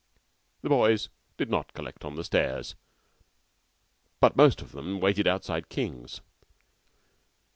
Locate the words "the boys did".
0.63-1.51